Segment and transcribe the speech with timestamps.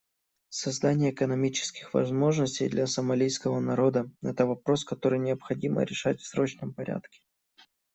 [0.49, 7.21] Создание экономических возможностей для сомалийского народа— это вопрос, который необходимо решать в срочном порядке.